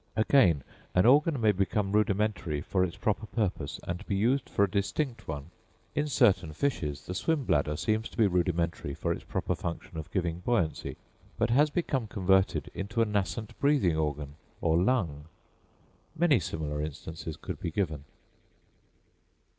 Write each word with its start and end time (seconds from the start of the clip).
Again, 0.15 0.63
an 0.95 1.05
organ 1.05 1.39
may 1.39 1.51
become 1.51 1.91
rudimentary 1.91 2.59
for 2.59 2.83
its 2.83 2.97
proper 2.97 3.27
purpose, 3.27 3.79
and 3.87 4.03
be 4.07 4.15
used 4.15 4.49
for 4.49 4.63
a 4.63 4.67
distinct 4.71 5.27
one: 5.27 5.51
in 5.93 6.07
certain 6.07 6.53
fishes 6.53 7.05
the 7.05 7.13
swim 7.13 7.45
bladder 7.45 7.77
seems 7.77 8.09
to 8.09 8.17
be 8.17 8.25
rudimentary 8.25 8.95
for 8.95 9.11
its 9.11 9.23
proper 9.23 9.53
function 9.53 9.99
of 9.99 10.09
giving 10.09 10.39
buoyancy, 10.39 10.97
but 11.37 11.51
has 11.51 11.69
become 11.69 12.07
converted 12.07 12.71
into 12.73 13.03
a 13.03 13.05
nascent 13.05 13.53
breathing 13.59 13.95
organ 13.95 14.33
or 14.59 14.75
lung. 14.81 15.25
Many 16.15 16.39
similar 16.39 16.81
instances 16.81 17.37
could 17.37 17.59
be 17.59 17.69
given. 17.69 18.05